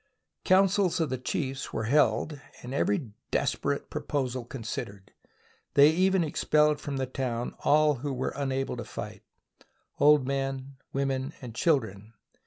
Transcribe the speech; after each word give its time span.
Councils 0.45 0.99
of 0.99 1.11
the 1.11 1.19
chiefs 1.19 1.71
were 1.71 1.83
held 1.83 2.41
and 2.63 2.73
every 2.73 3.11
des 3.29 3.53
perate 3.55 3.91
proposal 3.91 4.43
considered. 4.45 5.11
They 5.75 5.91
even 5.91 6.23
expelled 6.23 6.79
from 6.81 6.97
the 6.97 7.05
town 7.05 7.53
all 7.59 7.93
who 7.97 8.11
were 8.11 8.33
unable 8.35 8.75
to 8.77 8.83
fight— 8.83 9.21
old 9.99 10.25
men, 10.25 10.77
women, 10.91 11.33
and 11.39 11.53
children. 11.53 12.13